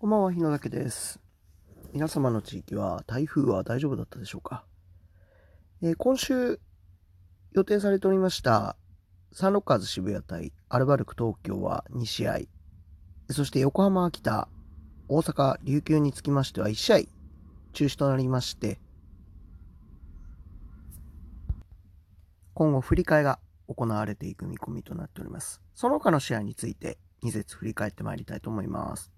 [0.00, 1.18] こんばんは、日野岳です。
[1.92, 4.64] 皆様の地域は台風は大丈夫だったでしょうか、
[5.82, 6.60] えー今週
[7.50, 8.76] 予定されておりました
[9.32, 12.38] サンロッカーズ渋谷対アルバルク東京は2試合、
[13.28, 14.48] そして横浜秋田、
[15.08, 16.98] 大阪琉球につきましては1試合
[17.72, 18.78] 中止となりまして、
[22.54, 25.60] 今後振り替えが行われていく見込みとなっております。
[25.74, 29.17] その他の試合について2節振り返ってまいりたいと思います。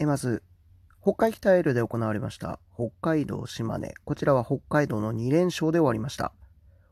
[0.00, 0.42] えまず、
[1.02, 3.92] 北海北エールで行われました北海道島根。
[4.06, 6.32] こちらは北海道の2連勝で終わりました。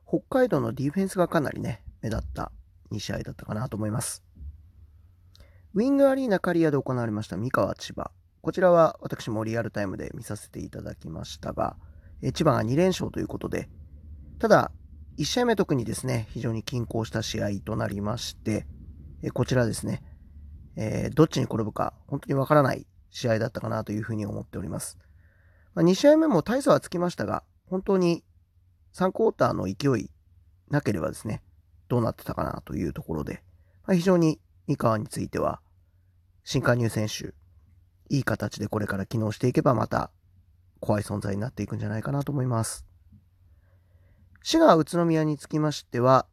[0.07, 2.53] 北海道のディフェンスがかなりね、目立った
[2.93, 4.23] 2試合だったかなと思います。
[5.73, 8.11] ウィングアリーナカリアで行われました三河千葉。
[8.43, 11.79] こちらは私もリアルタイムで見させていただきましたが、
[12.21, 13.71] え千葉が2連勝ということで、
[14.39, 14.71] ただ、
[15.17, 18.67] 1試合目特にですね、非常に均衡した試合となりまして、
[19.23, 20.03] えこちらですね、
[20.77, 24.99] えーどっちに転ぶか本当にわからない試合だったかなというふうに思っております。
[25.75, 28.25] まあ、2試合目も大差はつきましたが、本当に
[28.95, 30.11] 3クォーターの勢い
[30.71, 31.43] なければですね、
[31.89, 33.43] どうなってたかなというところで、
[33.87, 35.61] まあ、非常に三河については、
[36.45, 37.35] 新加入選手、
[38.11, 40.11] いい形でこれから機能していけばまた
[40.81, 42.87] 怖い存在になっていくんじゃないかなと思います。
[44.43, 46.27] 滋賀宇都宮につきましては、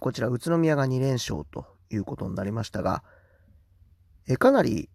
[0.00, 3.02] こちら宇都宮が2連勝ということになりましたが、
[4.26, 4.90] えかなり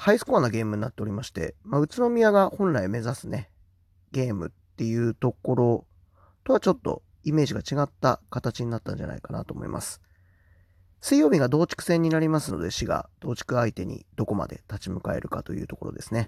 [0.00, 3.50] ハイスコアなゲームになっておりまして、まあ、宇都宮が本来目指すね、
[4.12, 5.86] ゲームっていうところ
[6.42, 10.00] とはちょっとイメージが違った形になったんじゃないかなと思います。
[11.02, 16.24] 水曜日が同地区戦になりますので、市が同地区相手にどこまで立ち向かえるかというところですね。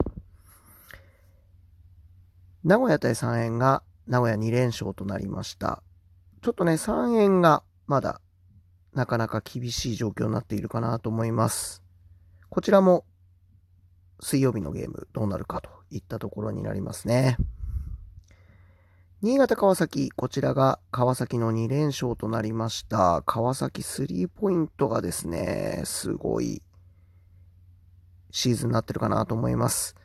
[2.64, 5.82] 名古屋対三円が名古屋2連勝となりました。
[6.42, 8.20] ちょっとね、三円がまだ
[8.92, 11.82] なかなか厳しい状況になっているかなと思います。
[12.50, 13.06] こちらも
[14.22, 17.36] 水曜日のゲームどうなるかといったところになりますね。
[19.20, 23.22] 新潟川崎、こちらが川崎の2連勝となりました。
[23.26, 26.62] 川崎スリーポイントがですね、すごい
[28.30, 29.96] シーズンになってるかなと思います。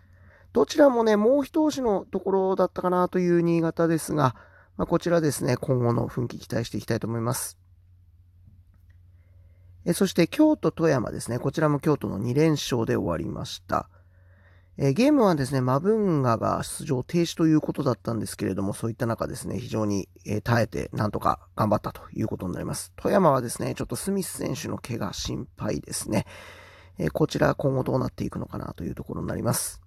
[0.53, 4.35] どちらもね、もう一押しのところだったかなという新潟ですが、
[4.77, 7.57] まあ、こちらですね、今後の奮起期待していきたいと思います。
[9.85, 11.39] えそして京都富山ですね。
[11.39, 13.89] こちらも京都の2連勝で終わりました。
[14.79, 22.93] えーゲームはですね、マブンガが出場停止ということだったんですけれども、そういった中ですね、非常に、えー耐えてなんとか頑張ったということになります。
[22.95, 26.25] 富山はですね、ちょっとスミス選手の怪我心配ですね。
[26.99, 29.81] えーこちら今後どうなっていくのかなというところになります。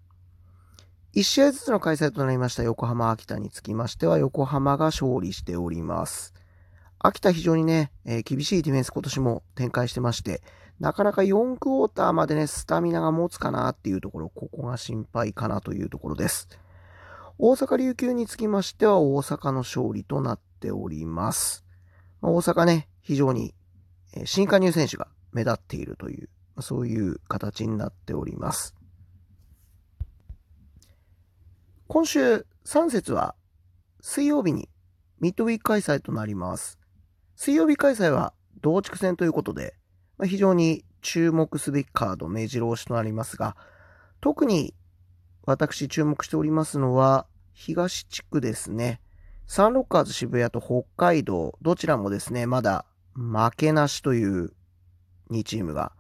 [1.15, 6.35] 1試合ずつの開催となりました横浜秋田につきましては、横浜が勝利しております。
[7.03, 10.43] 秋田非常にね、えー厳しいディフェンス今年も展開してまして、
[10.79, 16.49] なかなか4クォーターまでね、スタミナが持つかなっていうところ、ここが心配かなというところです。
[17.39, 21.65] 大阪琉球につきましては、大阪の勝利となっております。
[22.21, 23.55] まあ大阪ね、非常に、
[24.27, 26.29] 新加入選手が目立っているという、
[26.61, 28.75] そういう形になっております。
[31.89, 33.35] 今週3節は
[34.01, 34.69] 水曜日に
[35.19, 36.80] ミッドウィーク開催となります。
[37.43, 39.75] 水曜日開催は同地区戦ということで、
[40.19, 43.57] まあ、非常に注目すべきカード、目白押しとなりますが、
[44.21, 44.75] 特に
[45.47, 49.01] 私注目しておりますのは、東地区ですね。
[49.47, 52.85] サンロッカーズ渋谷と北海道、どちらもですね、まだ
[53.15, 54.53] 負けなしという
[55.31, 55.93] 2チームが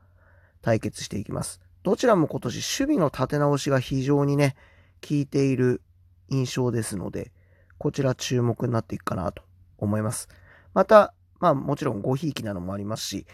[0.60, 1.62] 対決していきます。
[1.84, 4.56] どちらも今年守備の立て直しが非常にね、
[5.00, 5.80] 効いている
[6.28, 7.32] 印象ですので、
[7.78, 9.42] こちら注目になっていくかなと
[9.78, 10.28] 思います。
[10.74, 13.26] また、まあもちろんごひいきなのもありますし、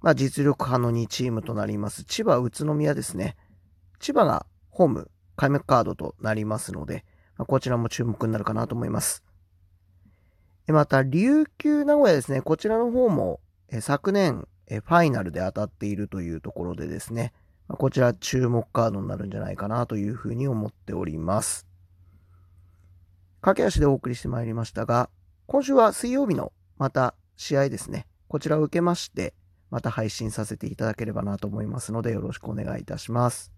[0.00, 2.04] まあ実力派の2チームとなります。
[2.04, 3.36] 千葉、宇都宮ですね。
[4.00, 7.04] 千葉がホーム、開幕カードとなりますので、
[7.36, 9.22] まあ、こちらも注目になるかなと思います。
[10.66, 12.40] また、琉球名古屋ですね。
[12.40, 13.40] こちらの方も、
[13.80, 17.32] 昨年、ファイナルで当たっているというところでですね、
[17.68, 21.66] こちら注目カードになるんじゃないかなというふうに思っております。
[23.40, 25.10] 駆け足でお送りしてまいりましたが、
[25.46, 28.06] 今週は水曜日のまた試合ですね。
[28.28, 29.34] こちらを受けまして、
[29.70, 33.52] また配信させていただければなと思いますので、よろしくお願いいたします。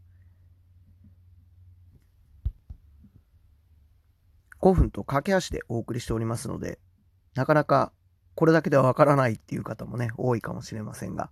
[4.60, 6.78] 5分と駆け足でお送りしておりますので、
[7.34, 7.92] なかなか
[8.34, 11.30] これだけではわからないっていう方もね、多いかもしれませんが、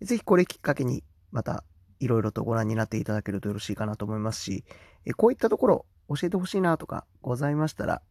[0.00, 1.02] ぜひこれきっかけに
[1.32, 1.64] また
[1.98, 4.64] いろいろとご覧になっていただけるとよろしいかなと思いますし、
[5.04, 8.02] えこういったところ教えてほしいなとかございましたら、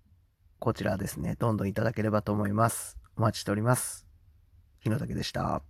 [0.60, 2.99] こちらですね、どんどんいただければと思います。
[3.20, 4.06] お待ちしております。
[4.80, 5.62] 日野武でした。